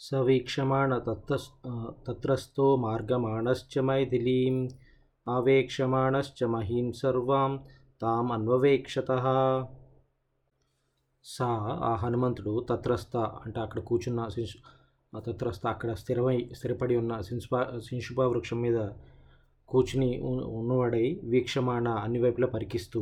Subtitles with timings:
[0.00, 1.44] సవీక్షమాణ వీక్షమాణ
[2.06, 4.56] తత్రస్థో మార్గమాణశ్చ మైథిలీం
[5.26, 7.52] ఆవేక్షమాణశ్చ మహీం సర్వాం
[8.02, 9.10] తాం అన్వవేక్షత
[11.24, 11.48] సా
[11.84, 14.58] ఆ హనుమంతుడు తత్రస్థ అంటే అక్కడ కూర్చున్న శిశు
[15.12, 18.78] తత్రస్థ అక్కడ స్థిరమై స్థిరపడి ఉన్న శింసుపా శింషుపా వృక్షం మీద
[19.68, 23.00] కూర్చుని ఉ- ఉన్నవాడై వీక్షమాణ అన్ని వైపులా పరికిస్తూ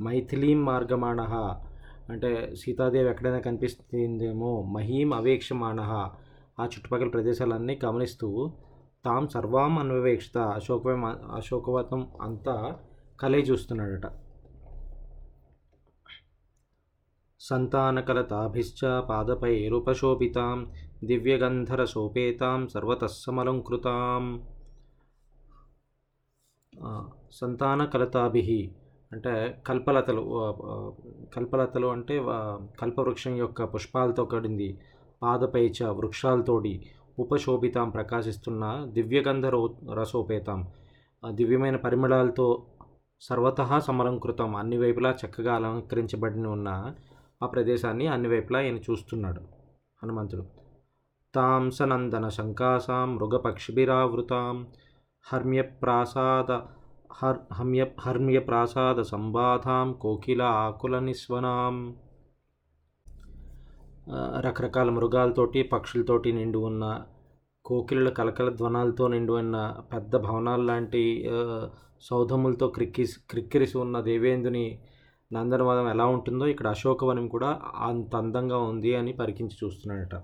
[0.00, 1.20] మైథిలీం మార్గమాణ
[2.08, 2.30] అంటే
[2.60, 5.80] సీతాదేవి ఎక్కడైనా కనిపిస్తుందేమో మహీం అవేక్షమాణ
[6.58, 8.28] ఆ చుట్టుపక్కల ప్రదేశాలన్నీ గమనిస్తూ
[9.04, 11.04] తాం సర్వాం అన్వేక్షిత అశోకవం
[11.36, 12.56] అశోకవతం అంతా
[13.20, 14.06] కలే చూస్తున్నాడట.
[17.40, 20.58] సంతానకలతాభిశ్చ పాదపైరుపశోభితాం
[21.04, 24.24] దివ్యగంధరసోపేతాం సర్వతః సమలంకృతాం
[27.32, 28.42] సంతానకలతాభి
[29.12, 29.32] అంటే
[29.66, 30.22] కల్పలతలు
[31.34, 32.14] కల్పలతలు అంటే
[32.80, 34.68] కల్పవృక్షం యొక్క పుష్పాలతో కడింది.
[35.22, 36.72] పాదపైచ వృక్షాలతోటి
[37.18, 40.60] ఉపశోభితాం ప్రకాశిస్తున్న దివ్యగంధ రో రసోపేతాం
[41.30, 42.46] దివ్యమైన పరిమళాలతో
[43.20, 44.56] సర్వతః సమలంకృతం.
[44.56, 46.68] అన్ని వైపులా చక్కగా అలంకరించబడిన ఉన్న
[47.42, 49.40] ఆ ప్రదేశాన్ని అన్ని వైపులా ఆయన చూస్తున్నాడు
[50.02, 50.44] హనుమంతుడు.
[51.34, 54.66] తాం సనందన శంకాసాం మృగపక్షిభిరావృతాం.
[55.32, 56.52] హర్మ్యప్రాసాద
[57.22, 61.96] హర్ హమ్య హర్మ్యప్రాసాద సంబాధాం కోకిల ఆకుల నిస్వనాం.
[64.40, 67.04] రకరకాల మృగాలతోటి పక్షులతోటి నిండి ఉన్న
[67.64, 71.24] కోకిలల కలకల ధ్వనాలతో నిండి ఉన్న పెద్ద భవనాలు లాంటి
[72.00, 74.78] సౌధములతో క్రిక్కిసి క్రిక్కిరిసి ఉన్న దేవేంద్రుని
[75.32, 80.22] నందనవనం ఎలా ఉంటుందో ఇక్కడ అశోకవనం కూడా అంత అందంగా ఉంది అని పరికించి చూస్తున్నాడట.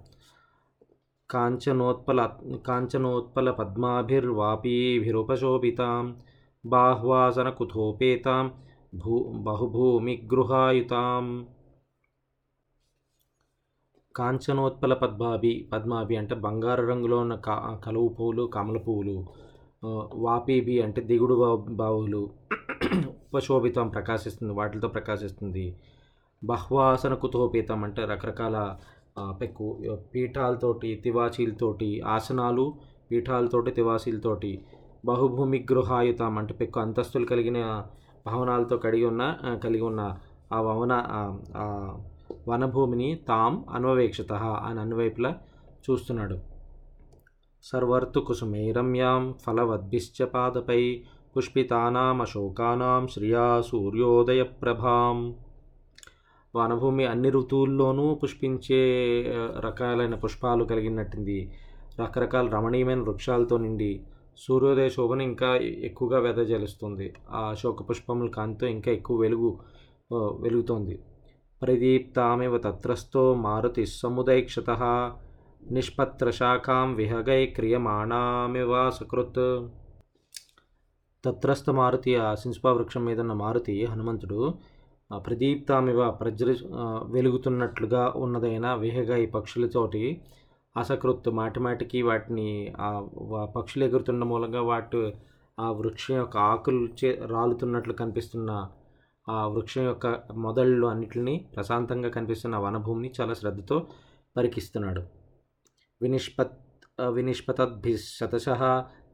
[1.31, 2.31] కాంచనోత్పల
[2.67, 6.17] కాంచనోత్పల పద్మాభిర్వాపీభిరుపశోభితాం
[6.67, 8.53] బాహ్వాసన కుథోపేతాం
[8.95, 11.47] భూ బహుభూమిగృహాయుతాం.
[14.19, 19.17] కాంచనోత్పల పద్మాభి పద్మాభి అంటే బంగారు రంగులో ఉన్న కా కలువు పువ్వులు కమల పువ్వులు
[20.23, 22.23] వాపీబి అంటే దిగుడు బా- బావులు
[23.23, 25.65] ఉపశోభితం ప్రకాశిస్తుంది వాటితో ప్రకాశిస్తుంది.
[26.43, 28.57] బహ్వాసన కుతోపేతం అంటే రకరకాల
[29.41, 29.67] పెక్కు
[30.13, 32.65] పీఠాలతోటి తివాచీలతోటి ఆసనాలు
[33.11, 34.53] పీఠాలతోటి తివాచీలతోటి
[35.05, 37.59] బహుభూమి గృహాయుతం అంటే పెక్కు అంతస్తులు కలిగిన
[38.27, 39.25] భవనాలతో కలిగి ఉన్న
[39.65, 40.03] కలిగి ఉన్న
[40.53, 40.93] ఆ భవన
[42.49, 44.33] వనభూమిని తాం అన్వవేక్షత
[44.69, 45.31] అని అన్వైపులా
[45.85, 46.37] చూస్తున్నాడు.
[47.65, 51.01] సర్వర్తు కుసుమే రమ్యాం ఫలవద్భిశ్చ పాదపై
[51.37, 55.35] పుష్పితానామశోకానాం శ్రియా సూర్యోదయ ప్రభాం
[56.57, 58.83] వనభూమి అన్ని ఋతువుల్లోనూ పుష్పించే
[59.67, 61.39] రకాలైన పుష్పాలు కలిగినట్టుంది.
[62.01, 63.91] రకరకాల రమణీయమైన వృక్షాలతో నిండి
[64.39, 65.51] సూర్యోదయ శోభను ఇంకా
[65.89, 69.51] ఎక్కువగా వెదజలుస్తుంది ఆ అశోక పుష్పముల కాంతితో ఇంకా ఎక్కువ వెలుగు
[70.15, 70.95] వెలుగుతోంది.
[71.63, 74.71] ప్రదీప్తామివ తత్రస్థో మారుతి సముదైక్షత
[75.73, 79.45] నిష్పత్రశాఖాం విహగై క్రియమాణామివ సకృత్
[81.25, 84.41] తత్రస్థ మారుతి ఆ సింసుపా వృక్షం మీద ఉన్న మారుతి హనుమంతుడు
[85.11, 86.55] ఆ, ప్రదీప్తామివ ప్రజ్వలి
[87.13, 90.03] వెలుగుతున్నట్లుగా ఉన్నదైన విహగై పక్షులతోటి
[90.77, 92.49] అసకృత్ మాటిమాటికి వాటిని
[92.81, 92.91] ఆ
[93.55, 95.01] పక్షులు ఎగురుతున్న మూలంగా వాటి
[95.59, 98.51] ఆ వృక్షం యొక్క ఆకులు చే రాలుతున్నట్లు కనిపిస్తున్న
[99.31, 100.07] ఆ వృక్షం యొక్క
[100.45, 103.79] మొదళ్ళు అన్నిటిని ప్రశాంతంగా కనిపిస్తున్న వనభూమిని చాలా శ్రద్ధతో
[104.37, 105.03] పరికిస్తున్నాడు.
[106.01, 106.57] వినిష్పత్
[106.99, 108.49] వినిష్పతద్భి శతశ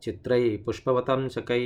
[0.09, 1.65] చిత్రై పుష్పవతంసకై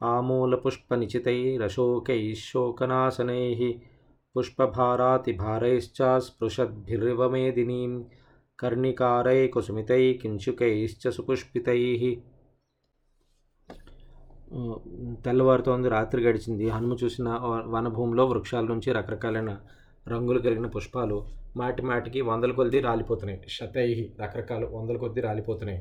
[0.00, 3.60] ఆమూలపుష్పనిచితై రశోకై శోకనాశనైः
[4.34, 7.92] పుష్పభారాతిభారైశ్చ స్పృశద్భిరివ మేదినీం
[8.58, 11.80] కర్ణికారై కుసుమితై కించుకైశ్చ సుపుష్పితై
[15.24, 16.68] తెల్లవారుతోంది రాత్రి గడిచింది.
[16.68, 17.28] హనుమ చూసిన
[17.66, 19.52] వనభూమిలో వృక్షాల నుంచి రకరకాలైన
[20.06, 21.18] రంగులు కలిగిన పుష్పాలు
[21.56, 23.38] మాటి మాటికి వందల కొద్ది రాలిపోతున్నాయి.
[23.48, 25.80] శతైహి రకరకాలు వందల కొద్ది రాలిపోతున్నాయి.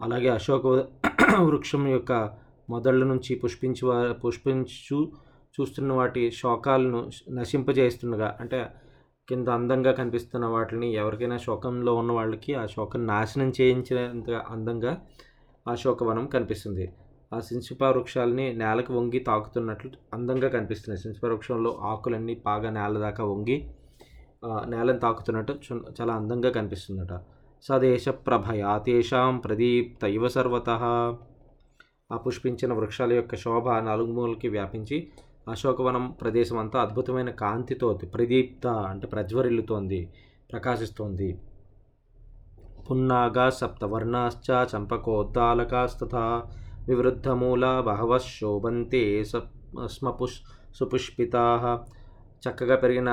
[0.00, 0.66] అలాగే అశోక
[1.48, 2.12] వృక్షం యొక్క
[2.70, 3.84] మొదళ్ళ నుంచి పుష్పించి
[4.24, 4.98] పుష్పించు
[5.54, 8.60] చూస్తున్న వాటి శోకాలను నశింపజేస్తుండగా అంటే
[9.28, 14.92] కింద అందంగా కనిపిస్తున్న వాటిని ఎవరికైనా శోకంలో ఉన్న వాళ్ళకి ఆ శోకం నాశనం చేయించినంత అందంగా
[15.66, 16.86] ఆ శోకవనం కనిపిస్తుంది.
[17.34, 21.02] ఆ సింసిపా వృక్షాలని నేలకు వంగి తాకుతున్నట్లు అందంగా కనిపిస్తున్నాయి.
[21.02, 23.70] సింసిపా వృక్షంలో ఆకులన్నీ బాగా నేల దాకా వంగి
[24.64, 27.20] నేలను తాకుతున్నట్టు చు- చాలా అందంగా కనిపిస్తుందట.
[27.62, 30.70] సదేశ ప్రభయా తేషాం ప్రదీప్త ఇవ సర్వత.
[32.12, 35.08] ఆ పుష్పించిన వృక్షాల యొక్క శోభ నలుగుమూలకి వ్యాపించి
[35.50, 40.12] అశోకవనం ప్రదేశం అంతా అద్భుతమైన కాంతితో ప్రదీప్త అంటే ప్రజ్వరిల్లుతోంది
[40.52, 41.40] ప్రకాశిస్తోంది.
[42.90, 46.42] పున్నాగా సప్తవర్ణాశ్చ చంపకోద్దాలకాస్తథా.
[46.88, 49.02] వివృద్ధమూలా బహవः శోభంతే
[49.94, 50.38] స్మపుష్
[50.74, 51.44] సుపుష్పితా.
[52.44, 53.10] చక్కగా పెరిగిన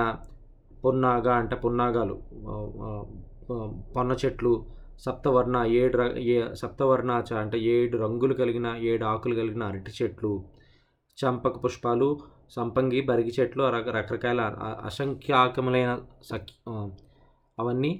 [0.86, 2.16] పున్నాగా అంటే పున్నాగాలు
[3.96, 4.54] పొన్న చెట్లు
[5.00, 5.98] సప్తవర్ణ ఏడు
[6.34, 10.31] ఏ సప్తవర్ణాచ అంటే ఏడు రంగులు కలిగిన ఏడు ఆకులు కలిగిన అరటి చెట్లు
[11.18, 12.10] చంపక పుష్పాలు
[12.50, 14.42] సంపంగి బరిగి చెట్లు రక రకరకాల
[14.86, 15.92] అసంఖ్యాకములైన
[16.24, 16.54] సఖ్య
[17.58, 17.92] అవన్నీ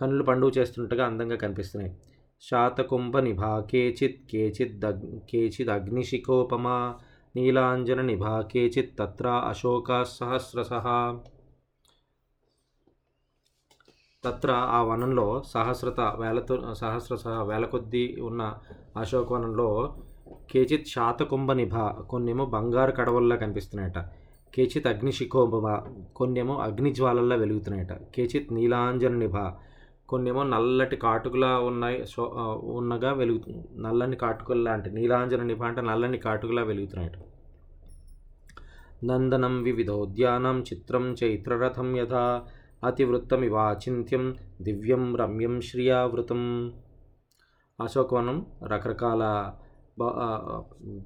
[0.00, 1.92] కన్నులు పండుగ చేస్తుంటగా అందంగా కనిపిస్తున్నాయి.
[2.42, 6.94] శాతకుంభ నిభా కేచిత్ కేచిత్ దగ్ కేచిద్ అగ్నిశిఖోపమా
[7.36, 10.04] నీలాంజన నిభా కేచిత్ తత్ర అశోక
[14.24, 18.54] తత్ర ఆ వనంలో సహస్రత వేలతో సహస్ర వేల కొద్దీ ఉన్న
[18.96, 19.96] అశోకవనంలో
[20.52, 23.98] కేచిత్ శాతకుంభ నిభ కొన్నేమో బంగారు కడవల్లా కనిపిస్తున్నాయట.
[24.56, 25.66] కేచిత్ అగ్నిశిఖోభ
[26.16, 27.92] కొన్నేమో అగ్నిజ్వాలల్లా వెలుగుతున్నాయట.
[27.92, 29.36] కేచిత్ నీలాంజన నిభ
[30.10, 31.98] కొన్నేమో నల్లటి కాటుకులా ఉన్నాయి.
[32.06, 32.22] సో
[32.62, 33.64] ఉన్నగా వెలుగుతుంది.
[33.82, 37.16] నల్లని కాటుకల్లా అంటే నీలాంజన నిభ అంటే నల్లని కాటుకులా వెలుగుతున్నాయట.
[39.04, 42.24] నందనం వివిధోద్యానం చిత్రం చైత్రరథం యథా
[42.84, 44.24] అతివృత్తమివాచింత్యం
[44.62, 46.42] దివ్యం రమ్యం శ్రియావృతం.
[47.78, 49.22] అశోకవనం రకరకాల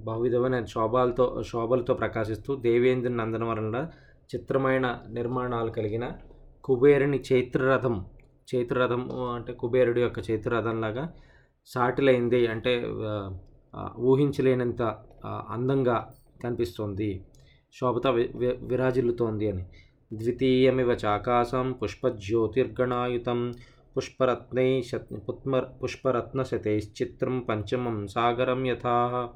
[0.07, 3.83] బహువిధమైన శోభాలతో శోభలతో ప్రకాశిస్తూ దేవేంద్ర నందనవరంలో
[4.31, 6.05] చిత్రమైన నిర్మాణాలు కలిగిన
[6.65, 7.97] కుబేరుని చైత్రరథం
[8.55, 11.13] చైత్రరథం అంటే కుబేరుడి యొక్క చైత్రరథంలాగా
[11.67, 12.89] సాటిలైంది అంటే
[13.99, 14.83] ఊహించలేనంత
[15.27, 16.15] అందంగా
[16.45, 17.25] కనిపిస్తుంది.
[17.81, 19.63] శోభత వి- విరాజిల్లుతోంది అని.
[20.13, 23.55] ద్వితీయమివ చాకాశం పుష్పజ్యోతిర్గణాయుతం
[23.97, 29.29] పుష్పరత్నై శత్ పుష్పరత్న పుష్పరత్నశతైశ్చిత్రం పంచమం సాగరం యథా.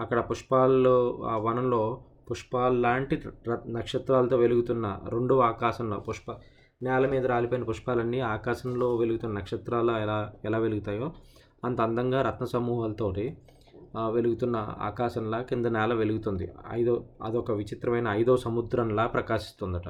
[0.00, 3.16] అక్కడ పుష్పాల్లో ఆ వనంలో పుష్పాల్లాంటి
[3.48, 6.32] ర- నక్షత్రాలతో వెలుగుతున్న రెండు ఆకాశంలో పుష్ప
[6.82, 11.12] నేల మీద రాలిపోయిన పుష్పాలన్నీ ఆకాశంలో వెలుగుతున్న నక్షత్రాలు ఎలా ఎలా వెలుగుతాయో
[11.64, 13.36] అంత అందంగా రత్న సమూహాలతోటి
[14.10, 16.46] వెలుగుతున్న ఆకాశంలా కింద నేల వెలుగుతుంది.
[16.70, 19.88] ఐదో అదొక విచిత్రమైన ఐదో సముద్రంలా ప్రకాశిస్తుందట.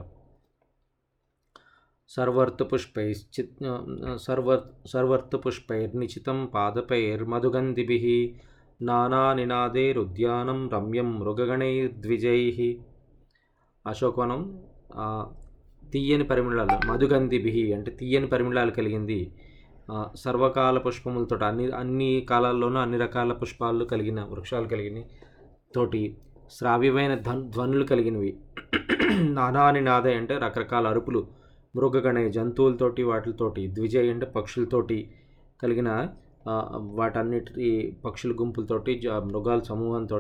[2.09, 3.57] సర్వర్త పుష్పై చిత్
[4.17, 8.41] సర్వర్ సర్వర్త పుష్పైర్ నిచితం పాదపైర్ మధుగంధిభి
[8.83, 12.41] నానా నినాదే ఉద్యానం రమ్యం మృగగణైర్ద్విజై.
[13.87, 14.43] అశోకవనం
[15.97, 19.21] తీయని పరిమళాలు బిహి అంటే తీయని పరిమళాలు కలిగింది.
[20.17, 25.03] సర్వకాల పుష్పములతో అన్ని అన్ని కాలాల్లోనూ అన్ని రకాల పుష్పాలు కలిగిన వృక్షాలు కలిగిన
[25.75, 26.03] తోటి
[26.51, 28.33] శ్రావ్యమైన ధ్వన్ ధ్వనులు కలిగినవి.
[29.37, 31.21] నానాని నాదే అంటే రకరకాల అరుపులు
[31.77, 34.99] మృగగణ జంతువులతోటి వాటితోటి ద్విజయ్ అంటే పక్షులతోటి
[35.63, 35.91] కలిగిన
[36.99, 37.69] వాటన్నిటి
[38.05, 38.93] పక్షుల గుంపులతోటి
[39.25, 40.19] మృగాల సమూహంతో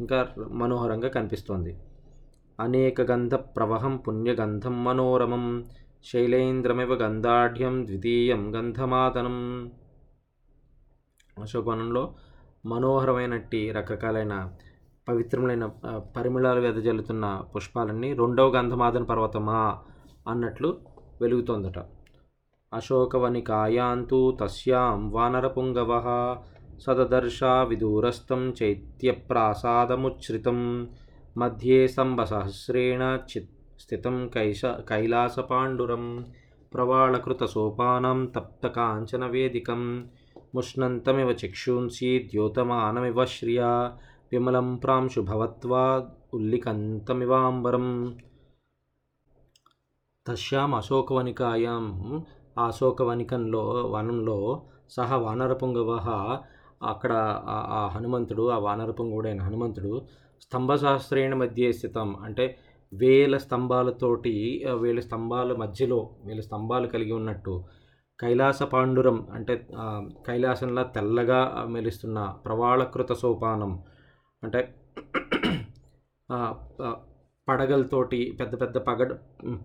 [0.00, 0.18] ఇంకా
[0.60, 1.72] మనోహరంగా కనిపిస్తోంది.
[2.58, 5.44] అనేక గంధ ప్రవహం పుణ్యగంధం మనోరమం
[6.04, 9.36] శైలేంద్రమివ గంధాఢ్యం ద్వితీయం గంధమాదనం
[11.36, 12.02] అశోకవనంలో
[12.66, 14.34] మనోహరమైనట్టి రకరకాలైన
[15.08, 15.64] పవిత్రములైన
[16.16, 17.24] పరిమళాలు వెదజల్లుతున్న
[17.56, 19.60] పుష్పాలన్నీ రెండవ గంధమాదన పర్వతమా
[20.28, 20.70] అన్నట్లు
[21.20, 21.78] వెలుగుతోందట.
[22.72, 25.92] అశోకవనికాయాంతు తస్యాం వానరపుంగవ
[26.78, 30.58] సదదర్శా విదూరస్థం చైత్యప్రాసాదముచ్రితం
[31.36, 36.04] మధ్యే స్తంభసహస్రేణ చిత్ స్థితం కైశ కైలాసపాండురం
[36.72, 39.82] ప్రవాళకృతసోపానం తప్తకాంచనవేదికం
[40.54, 43.70] ముష్ణంతమివ చక్షూంసి ద్యోతమానమివ శ్రియా
[44.32, 45.84] విమలం ప్రాంశు భవత్వా
[46.36, 47.86] ఉల్లికంతమివాంబరం
[50.26, 51.84] తస్యాం అశోకవనికాయాం
[52.56, 54.38] ఆ అశోకవనికంలో వనంలో
[54.90, 55.90] సహ వానరపుంగవ
[56.86, 57.12] అక్కడ
[57.50, 59.92] ఆ- ఆ హనుమంతుడు ఆ వానరపుంగుడైన హనుమంతుడు
[60.42, 62.16] స్తంభశాస్త్రేణ మధ్య స్థితం.
[62.24, 62.58] అంటే
[62.92, 67.64] వేల స్తంభాలతోటి వేల స్తంభాల మధ్యలో వేల స్తంభాలు కలిగి ఉన్నట్టు
[68.20, 69.54] కైలాస పాండురం అంటే
[70.26, 73.72] కైలాసంలా తెల్లగా మెలుస్తున్న ప్రవాళకృత సోపానం
[74.42, 74.60] అంటే
[77.48, 79.12] పడగలతోటి పెద్ద పెద్ద పగడ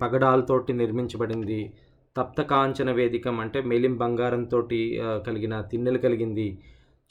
[0.01, 1.73] పగడాలతోటి నిర్మించబడింది.
[2.17, 4.61] తప్త కాంచన వేదికం అంటే మేలిం బంగారంతో
[5.27, 6.47] కలిగిన తిన్నెలు కలిగింది.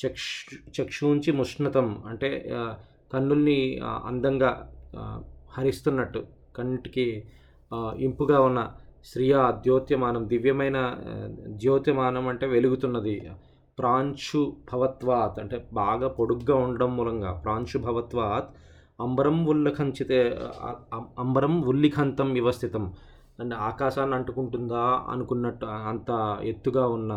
[0.00, 2.30] చక్షు చక్షూంచి ముష్ణతం అంటే
[3.12, 3.58] కన్నుల్ని
[4.08, 4.50] అందంగా
[5.56, 6.20] హరిస్తున్నట్టు
[6.56, 7.06] కంటికి
[8.06, 8.60] ఇంపుగా ఉన్న
[9.10, 10.78] శ్రియా ద్యోత్యమానం దివ్యమైన
[11.62, 13.14] ద్యోత్యమానం అంటే వెలుగుతున్నది.
[13.78, 14.40] ప్రాంశు
[14.72, 17.30] భవత్వాత్ అంటే బాగా పొడుగ్గా ఉండడం మూలంగా.
[17.44, 18.50] ప్రాంశు భవత్వాత్
[19.00, 20.18] అంబరం ఉల్లిఖంచితే
[21.22, 22.84] అంబరం ఉల్లిఖంతం వ్యవస్థితం.
[23.40, 26.10] అంటే ఆకాశాన్ని అంటుకుంటుందా అనుకున్నట్టు అంత
[26.42, 27.12] ఎత్తుగా ఉన్న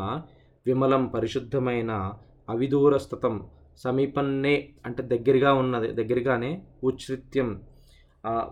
[0.65, 1.91] విమలం పరిశుద్ధమైన
[2.49, 3.35] అవిదూరస్థతం
[3.77, 7.61] సమీపన్నే అంటే దగ్గరగా ఉన్నది దగ్గరగానే ఉచ్ఛృత్యం.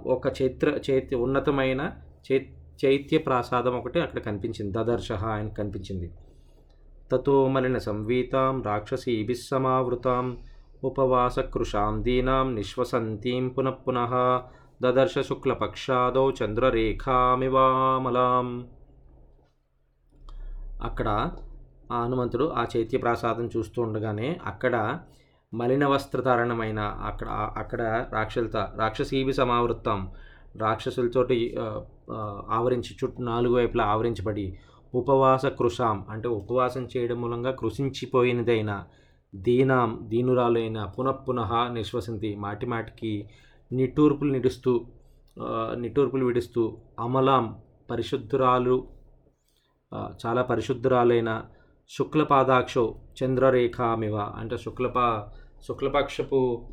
[0.05, 1.91] ఒక చైత్ర చైత్య ఉన్నతమైన
[2.27, 2.49] చై
[2.85, 4.77] చైత్య ప్రాసాదం ఒకటి అక్కడ కనిపించింది.
[4.77, 6.11] దదర్శ ఆయన కనిపించింది.
[7.11, 10.37] తతో మలిన సంవీతాం రాక్షసీభిస్సమావృతాం
[10.83, 14.43] ఉపవాస ఉపవాసకృశాం దీనాం నిశ్వసంతీం పునః
[14.81, 18.67] దదర్శ శుక్లపక్షాదో చంద్రరేఖామివామలాం.
[20.83, 21.31] అక్కడ
[21.95, 24.75] హనుమంతుడు ఆ చైత్య ప్రాసాదం చూస్తూ ఉండగానే అక్కడ
[25.53, 27.81] మలిన వస్త్రధారణమైన అక్కడ అక్కడ
[28.13, 30.01] రాక్షసులత రాక్షసీవి సమావృత్తం
[30.55, 31.37] రాక్షసులతోటి
[32.51, 34.45] ఆవరించి చుట్టూ నాలుగు వైపులా ఆవరించబడి
[34.93, 38.71] ఉపవాస కృషాం అంటే ఉపవాసం చేయడం మూలంగా కృషించిపోయినదైన
[39.33, 43.13] దీనాం దీనురాలైన పునఃపునః నిశ్వసింతి మాటి మాటికి
[43.71, 44.73] నిట్టూర్పులు నిడుస్తూ
[45.75, 46.63] నిట్టూర్పులు విడుస్తూ
[46.99, 47.45] అమలాం
[47.91, 48.75] పరిశుద్ధురాలు
[50.25, 51.31] చాలా పరిశుద్ధురాలైన
[51.97, 54.15] శుక్లపాదాక్షో చంద్రరేఖామివ.
[54.15, 55.29] అంటే శుక్లపా
[55.67, 56.69] శుక్లపక్షపు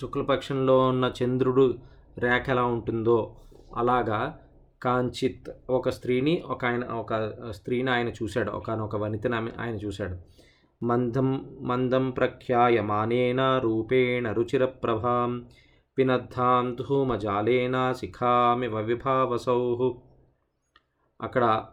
[0.00, 1.78] శుక్లపక్షంలో ఉన్న చంద్రుడు
[2.18, 3.36] రేఖ ఎలా ఉంటుందో
[3.76, 4.38] అలాగా
[4.82, 7.14] కాంచిత్ ఒక స్త్రీని ఒక ఆయన ఒక
[7.50, 8.50] స్త్రీని ఆయన చూశాడు.
[8.50, 10.16] ఒక వనితని ఆయన చూశాడు.
[10.84, 15.46] మందం మందం ప్రఖ్యాయమానేన రూపేణ రుచిరప్రభాం
[15.98, 19.92] పినద్ధాం ధూమజాలేన శిఖామి విభావసౌ.
[21.22, 21.64] అక్కడ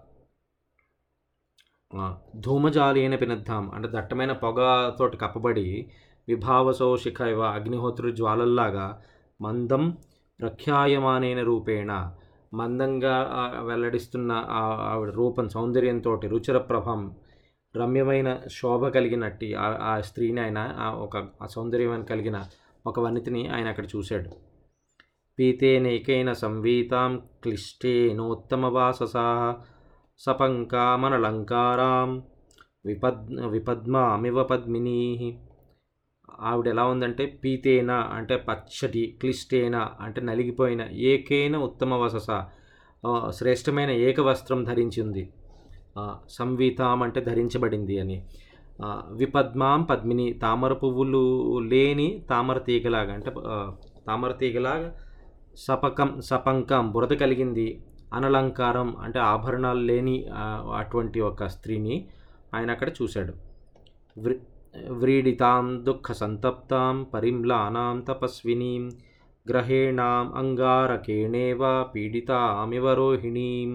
[2.36, 5.90] ధూమజాలేన పినద్ధాం అంటే దట్టమైన పొగతోటి కప్పబడి
[6.28, 9.02] విభావసో శిఖ ఇవ అగ్నిహోత్రుడి జ్వాలల్లాగా
[9.42, 9.98] మందం
[10.42, 11.92] ప్రఖ్యాయమానైన రూపేణ
[12.54, 13.16] మందంగా
[13.64, 17.12] వెల్లడిస్తున్న ఆ ఆవిడ రూపం సౌందర్యంతో రుచిర ప్రభం
[17.76, 21.48] రమ్యమైన శోభ కలిగినట్టి ఆ- ఆ స్త్రీని ఆయన ఆ ఒక ఆ
[22.04, 22.46] కలిగిన
[22.86, 24.30] ఒక వనితిని ఆయన అక్కడ చూశాడు.
[25.38, 29.26] పీతేనైకైన సంవీతాం క్లిష్టేనోత్తమవాససా
[30.20, 32.10] సపంకామనలంకారాం
[32.86, 35.02] విపద్ విపద్మామివ పద్మినీ.
[36.42, 42.30] ఆవిడ ఎలా ఉందంటే పీతేన అంటే పచ్చటి క్లిష్టేన అంటే నలిగిపోయిన ఏకేన ఉత్తమ వసస
[43.30, 45.28] శ్రేష్టమైన ఏక వస్త్రం ధరించి
[46.30, 48.18] సంవీతాం అంటే ధరించబడింది అని.
[49.12, 51.24] విపద్మాం పద్మిని తామర పువ్వులు
[51.60, 53.32] లేని తామర తీగలాగా అంటే
[54.08, 54.90] తామర తీగలాగా
[55.56, 57.68] సపకం సపంకం బురద కలిగింది.
[58.16, 60.18] అనలంకారం అంటే ఆభరణాలు లేని
[60.80, 61.96] అటువంటి ఒక స్త్రీని
[62.54, 63.34] ఆయన అక్కడ చూశాడు.
[64.18, 64.36] వ్రీ
[64.92, 68.84] వ్రీడితాం దుఃఖ సంతప్తాం పరిమ్లానాం తపస్వినీం
[69.50, 71.62] గ్రహేణాం అంగారకేణేవ
[71.94, 73.72] పీడితామివ రోహిణీం.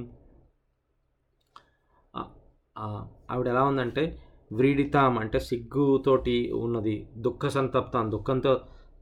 [3.31, 4.05] ఆవిడ ఎలా ఉందంటే
[4.53, 8.53] వ్రీడితాం అంటే సిగ్గుతోటి ఉన్నది దుఃఖ సంతప్తాం దుఃఖంతో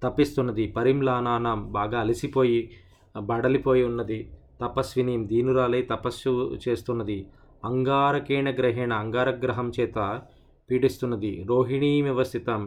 [0.02, 2.60] తప్పిస్తున్నది పరిమ్లానానం బాగా అలసిపోయి
[3.14, 4.18] బడలిపోయి ఉన్నది.
[4.60, 6.32] తపస్విని దీనురాలై తపస్సు
[6.64, 7.18] చేస్తున్నది.
[7.64, 9.98] అంగారకేణ గ్రహేణ అంగారగ్రహం చేత
[10.70, 11.32] పీడిస్తున్నది.
[11.48, 12.62] రోహిణీమివ వ్యవస్థితం.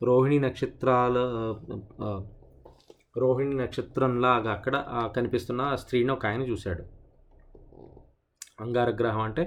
[0.00, 1.16] రోహిణి నక్షత్రాల
[3.18, 4.76] రోహిణి నక్షత్రంలాగా అక్కడ
[5.16, 6.84] కనిపిస్తున్న ఆ స్త్రీని ఒక ఆయన చూశాడు.
[8.60, 9.44] అంగారగ్రహం అంటే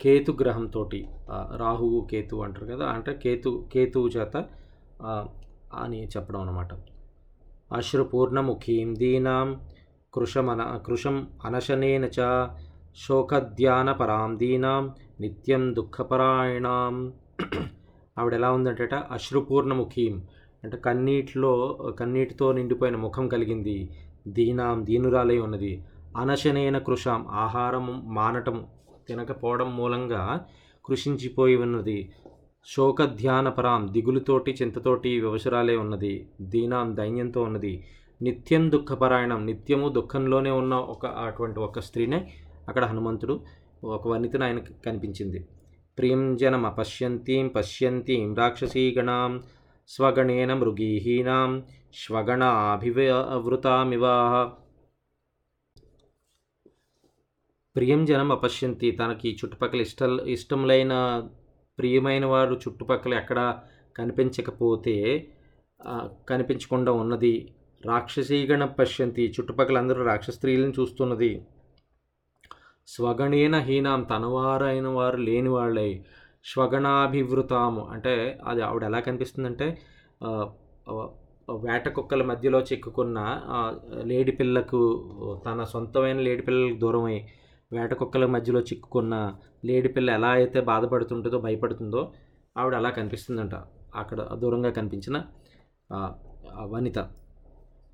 [0.00, 0.82] కేతు గ్రహంతో
[1.62, 4.36] రాహువు కేతు అంటారు కదా అంటే కేతు కేతువు చేత
[5.74, 6.72] అని చెప్పడం అనమాట
[7.72, 9.48] అశ్రుపూర్ణముఖీం దీనాం
[10.14, 12.48] కృషమన కృషం అనశనేన చ
[12.96, 14.84] శోకధ్యాన పరాం దీనాం
[15.20, 16.94] నిత్యం దుఃఖపరాయణాం.
[18.18, 20.14] ఆవిడ ఎలా ఉందంటట అశ్రుపూర్ణముఖీం.
[20.64, 21.52] అంటే కన్నీటిలో
[22.00, 23.90] కన్నీటితో నిండిపోయిన ముఖం కలిగింది.
[24.28, 25.84] దీనాం దీనురాలై ఉన్నది.
[26.16, 28.66] అనశనైన కృషాం ఆహారం మానటం
[29.08, 30.40] తినకపోవడం మూలంగా
[30.84, 31.98] కృషించిపోయి ఉన్నది.
[32.66, 36.14] శోకధ్యానపరాం దిగులుతోటి చింతతోటి వ్యవసరాలే ఉన్నది.
[36.40, 37.74] దీనాం దైన్యంతో ఉన్నది.
[38.20, 42.32] నిత్యం దుఃఖపరాయణం నిత్యము దుఃఖంలోనే ఉన్న ఒక అటువంటి ఒక స్త్రీనే
[42.68, 43.40] అక్కడ హనుమంతుడు
[43.84, 45.48] ఒక వనితను ఆయన కనిపించింది.
[45.98, 49.44] ప్రియం జనం అపశ్యంతీం పశ్యంతీం రాక్షసీగణాం
[49.88, 54.02] స్వగణేన మృగీహీనాం శ్వగణాభివృతామివ
[57.76, 61.22] ప్రియం జనం అపశ్యంతి తనకి చుట్టుపక్కల ఇష్ట ఇష్టములైన
[61.78, 63.60] ప్రియమైన వారు చుట్టుపక్కల ఎక్కడ
[63.96, 65.26] కనిపించకపోతే
[66.28, 69.24] కనిపించకుండా ఉన్నది రాక్షసీగణ పశ్యంతి.
[69.34, 71.30] చుట్టుపక్కల అందరూ రాక్షస స్త్రీలను చూస్తున్నది.
[72.88, 75.90] స్వగణేన హీనాం తనవారైన వారు లేని వాళ్ళై
[76.50, 78.14] స్వగణాభివృతాము అంటే
[78.50, 79.66] అది ఆవిడ ఎలా కనిపిస్తుందంటే
[81.64, 83.18] వేట కుక్కల మధ్యలో చిక్కుకున్న
[84.10, 84.80] లేడి పిల్లకు
[85.46, 87.16] తన సొంతమైన లేడి పిల్లలకు దూరమై
[87.72, 89.14] వేట కుక్కల మధ్యలో చిక్కుకున్న
[89.64, 92.02] లేడి పిల్ల ఎలా అయితే బాధపడుతుంటుందో భయపడుతుందో
[92.56, 93.54] ఆవిడ అలా కనిపిస్తుందంట.
[94.00, 95.16] అక్కడ దూరంగా కనిపించిన
[96.74, 96.98] వనిత.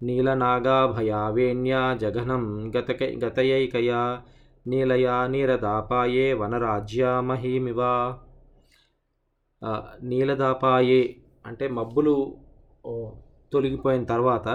[0.00, 2.44] నీలనాగాభయావేణ్యా జగనం
[2.76, 4.00] గతకై గతయైకయా
[4.66, 7.92] నీలయా నీరదాపాయే వనరాజ్యా మహీమివా.
[10.02, 11.02] నీలదాపాయే
[11.44, 12.14] అంటే మబ్బులు
[13.52, 14.48] తొలగిపోయిన తర్వాత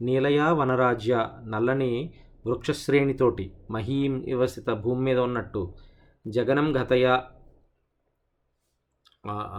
[0.00, 1.92] నీలయా వనరాజ్య నల్లని
[2.44, 5.62] వృక్షశ్రేణితోటి మహీం వ్యవస్థిత భూమి మీద ఉన్నట్టు
[6.26, 7.06] జగనం గతయ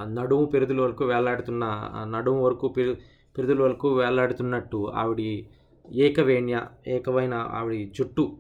[0.08, 1.64] నడుము పెరుదుల వరకు వేలాడుతున్న
[2.06, 2.94] నడుము వరకు పెరు
[3.38, 5.46] పెరుదుల వరకు వేలాడుతున్నట్టు ఆవిడ
[5.92, 8.38] ఏకవేణ్య ఏకమైన ఆవిడ జుట్టు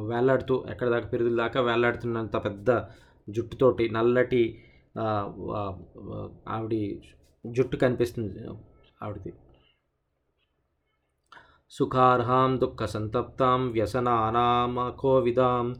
[0.00, 2.86] వేలాడుతూ ఎక్కడ దాకా పిరుదుల దాకా వేలాడుతున్నంత పెద్ద
[3.28, 4.62] జుట్టుతోటి నల్లటి
[6.48, 6.98] ఆవిడ
[7.46, 8.48] జుట్టు కనిపిస్తుంది
[9.02, 9.32] ఆవిడది.
[11.70, 15.76] సుఖార్హాం దుఃఖ సంతప్తాం వ్యసనానామకోవిదాం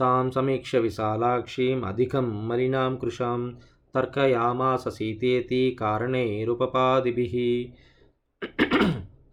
[0.00, 3.58] తాం సమీక్ష విశాలాక్షీం అధికం మలినాం కృషాం
[3.94, 7.34] తర్కయామాస సీతేతి కారణైరుపపాదిభిః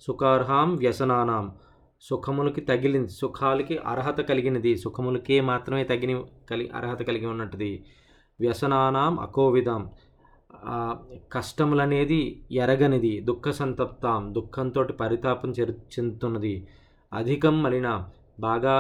[0.02, 1.46] సుఖార్హాం వ్యసనానాం
[2.02, 6.12] సుఖములకి తగిలింది సుఖాలకి అర్హత కలిగినది సుఖములకే మాత్రమే తగిన
[6.50, 7.72] కలి అర్హత కలిగి ఉన్నట్టుది.
[8.40, 9.82] వ్యసనానాం అకోవిధం
[11.34, 12.22] కష్టములనేది
[12.52, 16.56] ఎరగనిది దుఃఖ సంతప్తాం దుఃఖంతో పరితాపం చెరు చెందుతున్నది.
[17.12, 17.90] అధికం మలిన
[18.40, 18.76] బాగా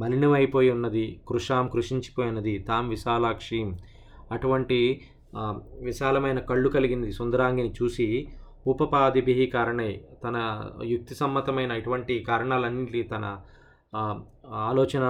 [0.00, 3.60] మలినమైపోయి ఉన్నది కృషాం కృషించిపోయినది తాం విశాలాక్షి
[4.32, 5.02] అటువంటి
[5.80, 8.28] విశాలమైన కళ్ళు కలిగింది సుందరాంగిని చూసి
[8.66, 10.36] ఉపపాదిభి కారణై తన
[10.84, 13.40] యుక్తి సమ్మతమైన ఇటువంటి కారణాలన్నింటి తన
[14.52, 15.04] ఆలోచన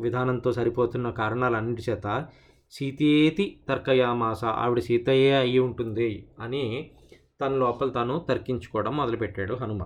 [0.00, 2.26] విధానంతో సరిపోతున్న కారణాలన్నిటి చేత
[2.70, 6.90] సీతేతి తర్కయామాస ఆవిడ సీతయ్యే అయి ఉంటుంది అని
[7.40, 9.82] తన లోపల తాను తర్కించుకోవడం మొదలుపెట్టాడు హనుమ.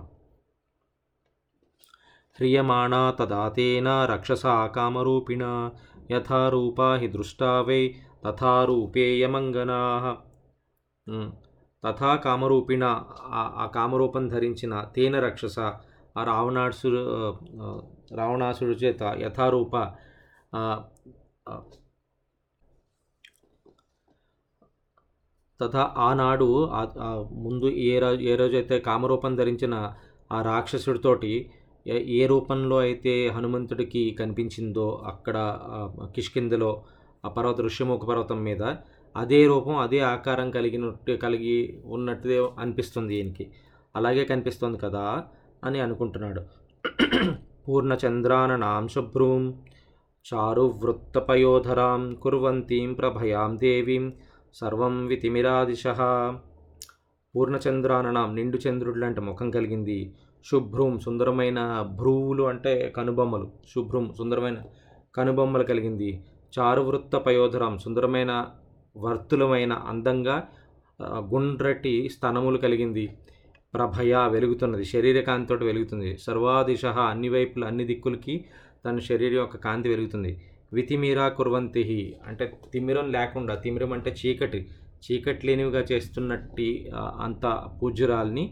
[2.35, 5.71] హ్రియమాణ తదాతేన రక్షసా కామరూపిణ
[6.11, 9.79] యథారూపా హి దృష్టా వై తథారూపేయమంగనా.
[11.83, 12.83] తథా కామరూపిణ
[13.39, 15.57] ఆ- కామరూపం ధరించిన తేన రక్షస
[16.15, 17.01] ఆ రావణాసుడు
[18.15, 19.73] రావణాసుడు చేత యథారూప
[25.59, 26.47] తథా ఆనాడు
[27.39, 29.75] ముందు ఏ రోజు ఏ రోజైతే కామరూపం ధరించిన
[30.31, 31.31] ఆ రాక్షసుడితోటి
[31.85, 35.37] ఏ- ఏ రూపంలో అయితే హనుమంతుడికి కనిపించిందో అక్కడ
[36.15, 36.71] కిష్కిందలో
[37.25, 38.63] ఆ పర్వత ఋష్యముఖ పర్వతం మీద
[39.17, 43.51] అదే రూపం అదే ఆకారం కలిగినట్టు కలిగి ఉన్నట్టు అనిపిస్తుంది ఈయనకి.
[43.95, 45.23] అలాగే కనిపిస్తుంది కదా
[45.63, 46.41] అని అనుకుంటున్నాడు.
[47.67, 49.63] పూర్ణచంద్రాననాం శుభ్రూం
[50.33, 54.13] చారువృత్తపయోధరాం కుర్వంతీం ప్రభయాం దేవీం
[54.53, 55.83] సర్వం వితిమిరాదిశ.
[57.35, 60.13] పూర్ణచంద్రాననాం నిండు చంద్రుడు లాంటి ముఖం కలిగింది.
[60.51, 63.51] శుభ్రం సుందరమైన భ్రూవులు అంటే కనుబొమ్మలు.
[63.75, 64.57] శుభ్రం సుందరమైన
[65.15, 66.23] కనుబొమ్మలు కలిగింది.
[66.57, 68.31] చారువృత్త పయోధరం సుందరమైన
[68.97, 70.37] వర్తులమైన అందంగా
[71.33, 73.05] గుండ్రటి స్తనములు కలిగింది.
[73.73, 74.85] ప్రభయ వెలుగుతున్నది.
[74.85, 76.17] శరీర కాంతితో వెలుగుతుంది.
[76.17, 78.45] సర్వాదిశ అన్ని వైపులు అన్ని దిక్కులకి
[78.85, 80.31] తన శరీరం యొక్క కాంతి వెలుగుతుంది.
[80.73, 81.83] వితిమీరా కుర్వంతి
[82.27, 84.61] అంటే తిమిరం లేకుండా తిమిరం అంటే చీకటి.
[85.05, 87.45] చీకటి లేనివిగా చేస్తున్నట్టి అంత
[87.81, 88.45] పూజ్యురాల్ని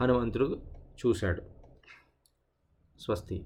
[0.00, 0.48] హనుమంతుడు
[1.00, 1.42] చూశాడు.
[3.00, 3.36] స్వస్తి.